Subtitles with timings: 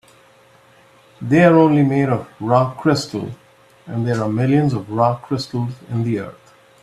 [1.21, 3.29] They're only made of rock crystal,
[3.85, 6.53] and there are millions of rock crystals in the earth.